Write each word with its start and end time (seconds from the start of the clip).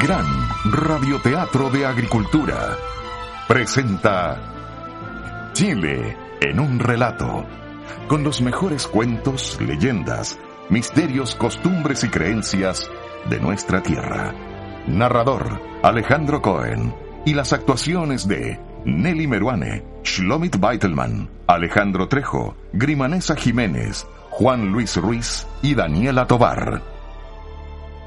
Gran 0.00 0.26
radioteatro 0.64 1.70
de 1.70 1.86
agricultura 1.86 2.76
presenta 3.48 5.50
Chile 5.54 6.16
en 6.40 6.60
un 6.60 6.78
relato, 6.78 7.46
con 8.06 8.22
los 8.22 8.42
mejores 8.42 8.86
cuentos, 8.86 9.58
leyendas, 9.58 10.38
misterios, 10.68 11.34
costumbres 11.34 12.04
y 12.04 12.08
creencias 12.08 12.90
de 13.30 13.40
nuestra 13.40 13.82
tierra. 13.82 14.34
Narrador 14.86 15.62
Alejandro 15.82 16.42
Cohen 16.42 16.94
y 17.24 17.32
las 17.32 17.54
actuaciones 17.54 18.28
de 18.28 18.60
Nelly 18.84 19.26
Meruane, 19.26 19.82
Shlomit 20.04 20.60
Beitelman, 20.60 21.30
Alejandro 21.46 22.06
Trejo, 22.06 22.54
Grimanesa 22.74 23.34
Jiménez, 23.34 24.06
Juan 24.30 24.72
Luis 24.72 24.96
Ruiz 24.98 25.46
y 25.62 25.74
Daniela 25.74 26.26
Tobar. 26.26 26.82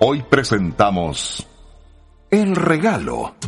Hoy 0.01 0.23
presentamos 0.29 1.48
El 2.31 2.55
Regalo. 2.55 3.35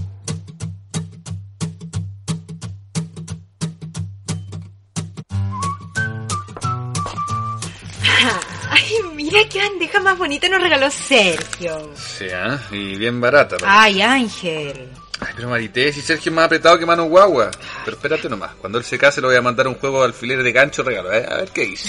Ay, 8.71 8.95
mira 9.13 9.47
qué 9.47 9.59
bandeja 9.59 9.99
más 9.99 10.17
bonita 10.17 10.49
nos 10.49 10.63
regaló 10.63 10.89
Sergio. 10.89 11.91
Sí, 11.95 12.25
¿ah? 12.33 12.59
y 12.71 12.95
bien 12.95 13.21
barata. 13.21 13.57
¿no? 13.61 13.67
Ay, 13.67 14.01
Ángel. 14.01 14.89
Ay, 15.19 15.33
pero 15.35 15.49
Marité, 15.49 15.93
si 15.93 16.01
Sergio 16.01 16.31
es 16.31 16.35
más 16.35 16.45
apretado 16.45 16.79
que 16.79 16.87
mano 16.87 17.03
guagua. 17.03 17.51
Pero 17.85 17.97
espérate 17.97 18.27
nomás, 18.29 18.55
cuando 18.55 18.79
él 18.79 18.83
se 18.83 18.97
case 18.97 19.21
le 19.21 19.27
voy 19.27 19.35
a 19.35 19.43
mandar 19.43 19.67
un 19.67 19.75
juego 19.75 19.99
de 19.99 20.05
alfileres 20.07 20.43
de 20.43 20.51
gancho 20.51 20.81
regalo, 20.81 21.13
¿eh? 21.13 21.23
A 21.29 21.35
ver 21.35 21.51
qué 21.51 21.65
dice. 21.65 21.87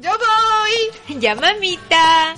Yo 0.00 0.10
voy. 0.10 1.20
Ya, 1.20 1.36
mamita. 1.36 2.34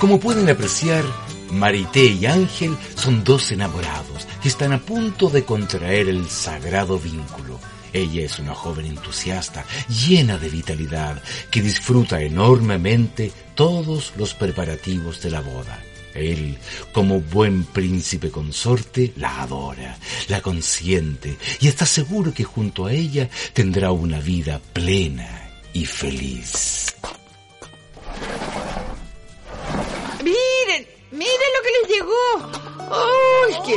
Como 0.00 0.20
pueden 0.20 0.48
apreciar, 0.48 1.04
Marité 1.50 2.04
y 2.04 2.26
Ángel 2.26 2.76
son 2.94 3.24
dos 3.24 3.50
enamorados 3.50 4.28
que 4.40 4.48
están 4.48 4.72
a 4.72 4.78
punto 4.78 5.28
de 5.28 5.44
contraer 5.44 6.08
el 6.08 6.30
sagrado 6.30 7.00
vínculo. 7.00 7.58
Ella 7.92 8.22
es 8.22 8.38
una 8.38 8.54
joven 8.54 8.86
entusiasta, 8.86 9.64
llena 9.88 10.38
de 10.38 10.50
vitalidad, 10.50 11.20
que 11.50 11.62
disfruta 11.62 12.22
enormemente 12.22 13.32
todos 13.56 14.12
los 14.16 14.34
preparativos 14.34 15.20
de 15.20 15.30
la 15.32 15.40
boda. 15.40 15.82
Él, 16.14 16.58
como 16.92 17.20
buen 17.20 17.64
príncipe 17.64 18.30
consorte, 18.30 19.12
la 19.16 19.42
adora, 19.42 19.98
la 20.28 20.40
consiente 20.40 21.36
y 21.60 21.66
está 21.66 21.86
seguro 21.86 22.32
que 22.32 22.44
junto 22.44 22.86
a 22.86 22.92
ella 22.92 23.28
tendrá 23.52 23.90
una 23.90 24.20
vida 24.20 24.60
plena 24.72 25.50
y 25.72 25.86
feliz. 25.86 26.94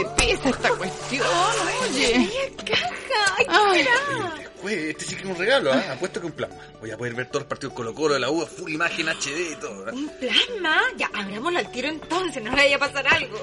¡Uy, 0.01 0.07
qué 0.17 0.25
pesa 0.27 0.49
esta 0.49 0.69
cuestión! 0.75 1.27
Oye. 1.83 2.29
Caja. 2.65 3.35
Ay, 3.37 3.45
Ay. 3.49 4.89
este 4.89 5.05
sí 5.05 5.15
que 5.15 5.23
es 5.23 5.29
un 5.29 5.35
regalo, 5.35 5.73
¿ah? 5.73 5.83
Apuesto 5.93 6.19
que 6.19 6.27
un 6.27 6.31
plasma. 6.33 6.55
Voy 6.79 6.91
a 6.91 6.97
poder 6.97 7.13
ver 7.13 7.27
todos 7.27 7.41
los 7.41 7.47
partidos 7.49 7.73
Colo 7.73 7.93
Colo 7.93 8.13
de 8.15 8.19
la 8.19 8.29
U, 8.29 8.45
full 8.45 8.71
imagen 8.71 9.07
HD 9.09 9.51
y 9.53 9.55
todo. 9.55 9.87
¿eh? 9.87 9.91
Un 9.93 10.09
plasma. 10.19 10.81
Ya, 10.97 11.09
abrámoslo 11.13 11.59
al 11.59 11.71
tiro 11.71 11.87
entonces, 11.87 12.43
no 12.43 12.51
le 12.51 12.57
vaya 12.57 12.75
a 12.75 12.79
pasar 12.79 13.07
algo. 13.07 13.37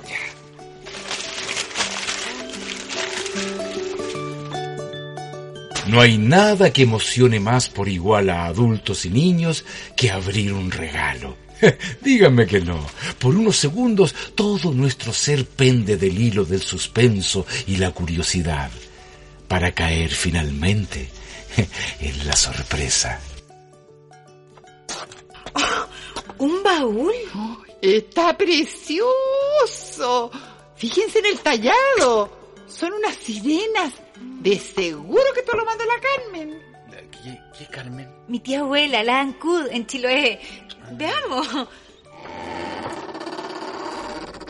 No 5.89 6.03
hay 6.03 6.19
nada 6.19 6.71
que 6.71 6.83
emocione 6.83 7.41
más 7.41 7.71
por 7.71 7.89
igual 7.89 8.29
a 8.29 8.45
adultos 8.45 9.07
y 9.07 9.11
niños 9.11 9.65
que 9.97 10.11
abrir 10.11 10.53
un 10.53 10.71
regalo. 10.71 11.35
Díganme 12.03 12.47
que 12.47 12.61
no. 12.61 12.79
Por 13.19 13.35
unos 13.35 13.57
segundos 13.57 14.15
todo 14.35 14.73
nuestro 14.73 15.13
ser 15.13 15.47
pende 15.47 15.97
del 15.97 16.19
hilo 16.21 16.45
del 16.45 16.63
suspenso 16.63 17.47
y 17.67 17.77
la 17.77 17.91
curiosidad, 17.91 18.71
para 19.47 19.73
caer 19.73 20.11
finalmente 20.11 21.11
en 22.01 22.27
la 22.27 22.37
sorpresa. 22.37 23.21
¿Un 26.39 26.63
baúl? 26.63 27.15
Está 27.83 28.37
precioso. 28.37 29.11
Fíjense 30.77 31.19
en 31.19 31.27
el 31.27 31.41
tallado. 31.41 32.31
Son 32.69 32.93
unas 32.93 33.15
sirenas. 33.17 33.95
De 34.41 34.59
seguro 34.59 35.25
que 35.35 35.43
te 35.43 35.57
lo 35.57 35.65
mandó 35.65 35.85
la 35.85 36.01
Carmen. 36.01 36.63
¿Qué, 37.11 37.41
qué 37.57 37.67
Carmen? 37.67 38.09
Mi 38.29 38.39
tía 38.39 38.61
abuela, 38.61 39.03
la 39.03 39.21
Ancud, 39.21 39.67
en 39.71 39.87
Chiloé. 39.87 40.39
Veamos. 40.93 41.49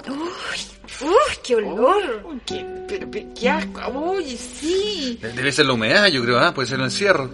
Uy, 0.08 1.06
uy, 1.08 1.36
qué 1.44 1.56
olor. 1.56 2.22
Uy, 2.24 2.40
qué, 2.46 2.64
pero, 2.88 3.10
pero 3.10 3.26
qué 3.38 3.48
asco. 3.50 3.80
Oye, 3.94 4.36
sí. 4.36 5.18
Debe 5.20 5.52
ser 5.52 5.66
la 5.66 5.74
humedad, 5.74 6.06
yo 6.08 6.22
creo, 6.22 6.38
¿ah? 6.38 6.54
Puede 6.54 6.68
ser 6.68 6.78
el 6.78 6.84
encierro. 6.86 7.30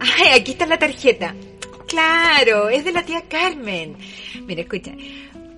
Ay, 0.00 0.38
aquí 0.40 0.52
está 0.52 0.66
la 0.66 0.78
tarjeta. 0.78 1.34
Claro, 1.88 2.68
es 2.68 2.84
de 2.84 2.92
la 2.92 3.04
tía 3.04 3.22
Carmen. 3.28 3.96
Mira, 4.46 4.62
escucha. 4.62 4.92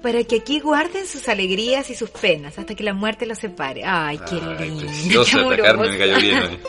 Para 0.03 0.23
que 0.25 0.37
aquí 0.37 0.61
guarden 0.61 1.07
sus 1.07 1.29
alegrías 1.29 1.91
y 1.91 1.95
sus 1.95 2.11
penas 2.11 2.59
hasta 2.59 2.75
que 2.75 2.85
la 2.85 2.93
muerte 2.95 3.27
los 3.27 3.39
separe. 3.39 3.83
Ay, 3.85 4.19
qué 4.19 4.37
Ay, 4.37 4.69
lindo. 4.71 4.85
preciosa 4.87 5.39
qué 5.49 5.55
esta 5.55 5.63
Carmen, 5.63 5.91
me 5.91 5.99
cayó 5.99 6.17
bien. 6.19 6.37
amorosa. 6.37 6.55
¿eh? 6.55 6.61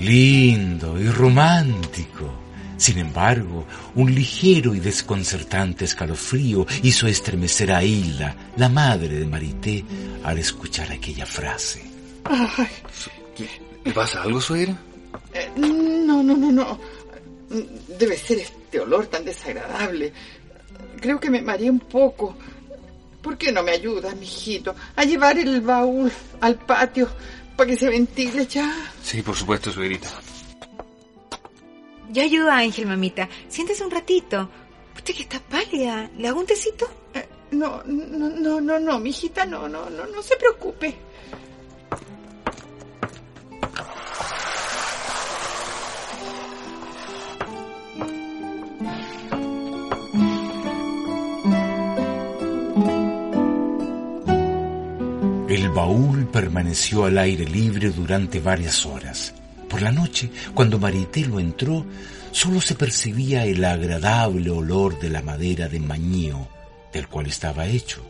Lindo 0.00 0.98
y 0.98 1.08
romántico. 1.10 2.32
Sin 2.78 2.98
embargo, 2.98 3.66
un 3.96 4.14
ligero 4.14 4.74
y 4.74 4.80
desconcertante 4.80 5.84
escalofrío 5.84 6.66
hizo 6.82 7.06
estremecer 7.06 7.70
a 7.70 7.84
Hilda, 7.84 8.34
la 8.56 8.70
madre 8.70 9.18
de 9.18 9.26
Marité, 9.26 9.84
al 10.24 10.38
escuchar 10.38 10.90
aquella 10.90 11.26
frase. 11.26 11.82
Ay, 12.24 12.66
¿Le 13.84 13.92
pasa 13.92 14.22
algo, 14.22 14.40
suegra? 14.40 14.74
eh, 15.34 15.50
no, 15.56 16.22
no, 16.22 16.34
no, 16.34 16.50
no. 16.50 16.80
Debe 17.98 18.16
ser 18.16 18.38
este 18.38 18.80
olor 18.80 19.06
tan 19.08 19.24
desagradable. 19.24 20.12
Creo 20.98 21.20
que 21.20 21.28
me 21.28 21.42
mareé 21.42 21.68
un 21.70 21.80
poco. 21.80 22.36
¿Por 23.20 23.36
qué 23.36 23.52
no 23.52 23.62
me 23.62 23.72
ayudas, 23.72 24.16
mijito, 24.16 24.74
a 24.96 25.04
llevar 25.04 25.36
el 25.38 25.60
baúl 25.60 26.10
al 26.40 26.54
patio 26.54 27.06
para 27.60 27.72
que 27.72 27.76
se 27.76 27.90
ventile 27.90 28.46
ya? 28.46 28.74
Sí, 29.02 29.20
por 29.20 29.36
supuesto, 29.36 29.70
suegrita. 29.70 30.08
Yo 32.10 32.22
ayudo 32.22 32.50
a 32.50 32.56
Ángel, 32.56 32.86
mamita. 32.86 33.28
Siéntese 33.48 33.84
un 33.84 33.90
ratito. 33.90 34.48
Usted 34.96 35.14
que 35.14 35.22
está 35.24 35.40
pálida. 35.40 36.08
¿Le 36.16 36.28
hago 36.28 36.40
un 36.40 36.46
tecito? 36.46 36.88
Eh, 37.12 37.28
No, 37.50 37.82
no, 37.84 38.30
no, 38.30 38.60
no, 38.62 38.80
no, 38.80 38.98
mijita, 38.98 39.44
no, 39.44 39.68
no, 39.68 39.90
no, 39.90 40.06
no 40.06 40.22
se 40.22 40.36
preocupe. 40.36 40.94
El 55.70 55.76
baúl 55.76 56.26
permaneció 56.26 57.04
al 57.04 57.16
aire 57.16 57.44
libre 57.44 57.90
durante 57.90 58.40
varias 58.40 58.84
horas. 58.84 59.32
Por 59.68 59.82
la 59.82 59.92
noche, 59.92 60.28
cuando 60.52 60.80
Marité 60.80 61.24
lo 61.24 61.38
entró, 61.38 61.86
solo 62.32 62.60
se 62.60 62.74
percibía 62.74 63.46
el 63.46 63.64
agradable 63.64 64.50
olor 64.50 64.98
de 64.98 65.10
la 65.10 65.22
madera 65.22 65.68
de 65.68 65.78
mañío 65.78 66.48
del 66.92 67.06
cual 67.06 67.26
estaba 67.26 67.68
hecho. 67.68 68.04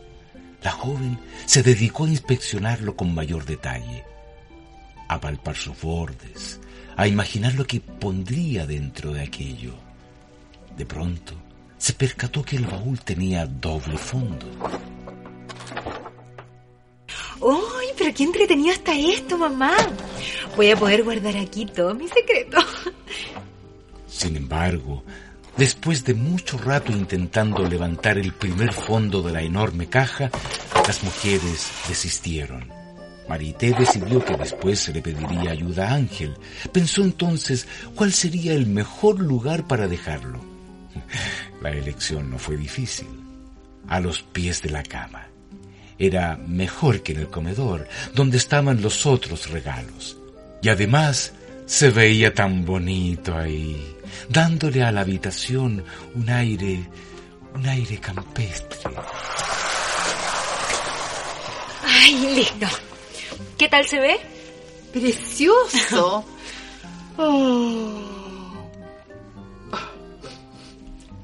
La 0.63 0.71
joven 0.71 1.19
se 1.45 1.61
dedicó 1.61 2.05
a 2.05 2.09
inspeccionarlo 2.09 2.95
con 2.95 3.13
mayor 3.13 3.45
detalle, 3.45 4.05
a 5.07 5.21
palpar 5.21 5.55
sus 5.55 5.79
bordes, 5.79 6.59
a 6.97 7.07
imaginar 7.07 7.53
lo 7.53 7.67
que 7.67 7.79
pondría 7.79 8.65
dentro 8.65 9.13
de 9.13 9.21
aquello. 9.21 9.75
De 10.75 10.87
pronto, 10.87 11.35
se 11.77 11.93
percató 11.93 12.41
que 12.41 12.55
el 12.55 12.65
baúl 12.65 12.99
tenía 13.01 13.45
doble 13.45 13.99
fondo. 13.99 14.47
¡Uy, 17.41 17.85
pero 17.97 18.13
qué 18.13 18.23
entretenido 18.23 18.71
está 18.71 18.93
esto, 18.93 19.37
mamá! 19.37 19.75
Voy 20.55 20.69
a 20.69 20.77
poder 20.77 21.03
guardar 21.03 21.35
aquí 21.37 21.65
todos 21.65 21.95
mis 21.97 22.11
secretos. 22.11 22.63
Sin 24.07 24.35
embargo, 24.35 25.03
después 25.57 26.03
de 26.03 26.13
mucho 26.13 26.57
rato 26.59 26.91
intentando 26.91 27.67
levantar 27.67 28.19
el 28.19 28.33
primer 28.33 28.71
fondo 28.73 29.23
de 29.23 29.31
la 29.31 29.41
enorme 29.41 29.87
caja, 29.87 30.29
las 30.87 31.03
mujeres 31.03 31.71
desistieron. 31.87 32.71
Marité 33.27 33.73
decidió 33.73 34.23
que 34.23 34.35
después 34.35 34.79
se 34.79 34.93
le 34.93 35.01
pediría 35.01 35.51
ayuda 35.51 35.89
a 35.89 35.93
Ángel. 35.95 36.35
Pensó 36.71 37.01
entonces 37.01 37.67
cuál 37.95 38.11
sería 38.11 38.53
el 38.53 38.67
mejor 38.67 39.19
lugar 39.19 39.65
para 39.67 39.87
dejarlo. 39.87 40.39
La 41.61 41.71
elección 41.71 42.29
no 42.29 42.37
fue 42.37 42.57
difícil. 42.57 43.07
A 43.87 43.99
los 43.99 44.21
pies 44.21 44.61
de 44.61 44.69
la 44.69 44.83
cama. 44.83 45.30
Era 46.01 46.35
mejor 46.47 47.03
que 47.03 47.11
en 47.11 47.19
el 47.19 47.27
comedor, 47.27 47.87
donde 48.15 48.37
estaban 48.37 48.81
los 48.81 49.05
otros 49.05 49.49
regalos. 49.51 50.17
Y 50.63 50.69
además 50.69 51.33
se 51.67 51.91
veía 51.91 52.33
tan 52.33 52.65
bonito 52.65 53.37
ahí, 53.37 53.95
dándole 54.27 54.83
a 54.83 54.91
la 54.91 55.01
habitación 55.01 55.83
un 56.15 56.29
aire, 56.29 56.89
un 57.53 57.67
aire 57.67 57.99
campestre. 57.99 58.91
Ay, 61.85 62.33
listo. 62.35 62.67
¿Qué 63.57 63.69
tal 63.69 63.85
se 63.85 63.99
ve? 63.99 64.19
Precioso. 64.91 66.25
Oh. 67.17 68.20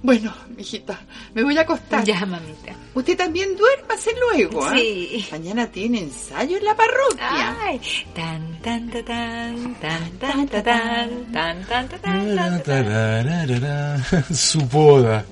Bueno, 0.03 0.31
mijita, 0.55 0.99
me 1.33 1.43
voy 1.43 1.57
a 1.57 1.61
acostar. 1.61 2.03
Ya, 2.03 2.23
mamita. 2.25 2.73
Usted 2.93 3.17
también 3.17 3.57
duérmase 3.57 4.11
luego, 4.31 4.63
¿ah? 4.63 4.73
Sí. 4.75 5.25
Mañana 5.31 5.67
tiene 5.71 6.01
ensayo 6.01 6.57
en 6.57 6.65
la 6.65 6.75
parroquia. 6.75 7.57
Ay, 7.59 7.81
tan 8.13 8.61
tan 8.61 8.89
ta, 8.91 9.03
tan 9.03 9.75
tan 9.75 10.11
tan 10.19 10.47
ta, 10.47 10.63
tan 10.63 11.31
tan 11.31 11.89
tan 11.89 11.93
ta, 12.35 12.63
tan 12.63 14.03
tan 14.05 14.35
Su 14.35 14.61
boda. 14.61 15.25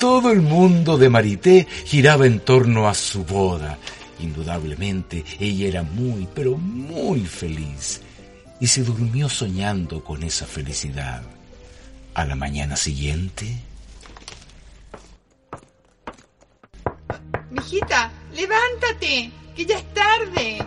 Todo 0.00 0.32
el 0.32 0.42
mundo 0.42 0.98
de 0.98 1.08
Marité 1.08 1.66
giraba 1.84 2.26
en 2.26 2.40
torno 2.40 2.88
a 2.88 2.94
su 2.94 3.24
boda. 3.24 3.78
Indudablemente 4.18 5.24
ella 5.38 5.68
era 5.68 5.82
muy, 5.84 6.26
pero 6.34 6.56
muy 6.56 7.20
feliz. 7.20 8.00
Y 8.60 8.66
se 8.66 8.82
durmió 8.82 9.28
soñando 9.28 10.02
con 10.02 10.24
esa 10.24 10.44
felicidad. 10.44 11.22
A 12.14 12.24
la 12.24 12.34
mañana 12.34 12.74
siguiente... 12.74 13.67
Mijita, 17.50 18.10
levántate, 18.34 19.30
que 19.56 19.64
ya 19.64 19.78
es 19.78 19.94
tarde. 19.94 20.58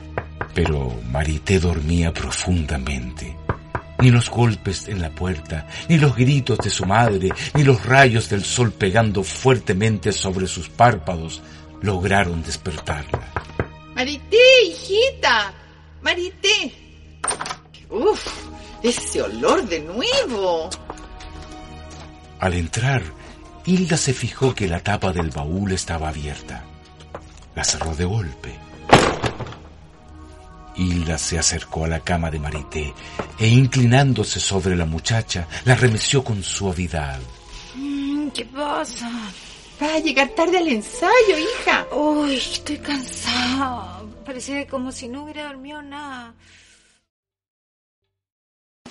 Pero 0.54 1.00
Marité 1.12 1.60
dormía 1.60 2.12
profundamente. 2.14 3.38
Ni 4.00 4.10
los 4.10 4.30
golpes 4.32 4.88
en 4.88 5.00
la 5.00 5.12
puerta, 5.12 5.68
ni 5.88 6.00
los 6.00 6.16
gritos 6.16 6.58
de 6.58 6.72
su 6.72 6.86
madre, 6.86 7.30
ni 7.54 7.64
los 7.64 7.86
rayos 7.86 8.30
del 8.30 8.44
sol 8.44 8.72
pegando 8.72 9.24
fuertemente 9.24 10.12
sobre 10.12 10.48
sus 10.48 10.70
párpados 10.70 11.42
lograron 11.82 12.42
despertarla. 12.42 13.22
Marité, 13.94 14.38
hijita. 14.66 15.54
Marité. 16.02 16.74
Uf, 17.90 18.28
ese 18.82 19.22
olor 19.22 19.68
de 19.68 19.82
nuevo. 19.82 20.70
Al 22.40 22.54
entrar, 22.56 23.04
Hilda 23.66 23.98
se 23.98 24.14
fijó 24.14 24.56
que 24.56 24.68
la 24.68 24.80
tapa 24.80 25.14
del 25.14 25.30
baúl 25.30 25.74
estaba 25.74 26.10
abierta. 26.10 26.64
La 27.56 27.64
cerró 27.64 27.96
de 27.96 28.06
golpe. 28.06 28.60
Hilda 30.76 31.18
se 31.18 31.38
acercó 31.38 31.86
a 31.86 31.88
la 31.88 32.00
cama 32.00 32.32
de 32.32 32.40
Marité 32.40 32.94
e 33.38 33.48
inclinándose 33.48 34.40
sobre 34.40 34.76
la 34.76 34.86
muchacha, 34.86 35.48
la 35.66 35.76
remeció 35.76 36.24
con 36.24 36.44
suavidad. 36.44 37.20
Mm, 37.76 38.30
¿Qué 38.30 38.46
pasa? 38.46 39.10
Va 39.82 39.96
a 39.96 40.00
llegar 40.00 40.30
tarde 40.30 40.58
al 40.58 40.68
ensayo, 40.68 41.38
hija. 41.38 41.88
Uy, 41.94 42.36
estoy 42.36 42.78
cansada. 42.78 44.02
Parece 44.26 44.68
como 44.68 44.92
si 44.92 45.08
no 45.08 45.24
hubiera 45.24 45.48
dormido 45.48 45.82
nada. 45.82 46.34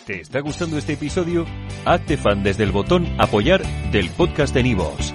¿Te 0.06 0.20
está 0.20 0.40
gustando 0.40 0.76
este 0.78 0.94
episodio? 0.94 1.46
Hazte 1.84 2.16
fan 2.16 2.42
desde 2.42 2.64
el 2.64 2.72
botón 2.72 3.06
Apoyar 3.18 3.62
del 3.92 4.10
podcast 4.10 4.52
de 4.52 4.62
Nivos. 4.64 5.14